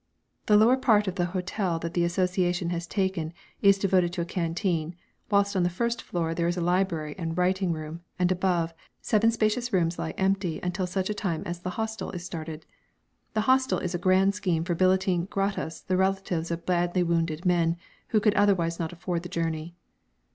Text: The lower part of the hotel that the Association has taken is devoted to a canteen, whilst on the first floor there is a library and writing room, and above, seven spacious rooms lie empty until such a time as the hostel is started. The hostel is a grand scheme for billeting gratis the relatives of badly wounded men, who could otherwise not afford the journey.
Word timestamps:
The 0.47 0.57
lower 0.57 0.77
part 0.77 1.07
of 1.07 1.13
the 1.13 1.27
hotel 1.27 1.77
that 1.77 1.93
the 1.93 2.03
Association 2.03 2.71
has 2.71 2.87
taken 2.87 3.33
is 3.61 3.77
devoted 3.77 4.11
to 4.13 4.21
a 4.21 4.25
canteen, 4.25 4.95
whilst 5.29 5.55
on 5.55 5.61
the 5.61 5.69
first 5.69 6.01
floor 6.01 6.33
there 6.33 6.47
is 6.47 6.57
a 6.57 6.59
library 6.59 7.13
and 7.19 7.37
writing 7.37 7.71
room, 7.71 8.01
and 8.17 8.31
above, 8.31 8.73
seven 8.99 9.29
spacious 9.29 9.71
rooms 9.71 9.99
lie 9.99 10.15
empty 10.17 10.59
until 10.63 10.87
such 10.87 11.11
a 11.11 11.13
time 11.13 11.43
as 11.45 11.59
the 11.59 11.69
hostel 11.77 12.09
is 12.13 12.25
started. 12.25 12.65
The 13.35 13.41
hostel 13.41 13.77
is 13.77 13.93
a 13.93 13.99
grand 13.99 14.33
scheme 14.33 14.63
for 14.63 14.73
billeting 14.73 15.25
gratis 15.25 15.81
the 15.81 15.97
relatives 15.97 16.49
of 16.49 16.65
badly 16.65 17.03
wounded 17.03 17.45
men, 17.45 17.77
who 18.07 18.19
could 18.19 18.33
otherwise 18.33 18.79
not 18.79 18.91
afford 18.91 19.21
the 19.21 19.29
journey. 19.29 19.75